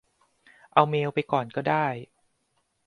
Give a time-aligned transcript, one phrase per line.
[0.73, 1.85] เอาเมล์ไปก้อได้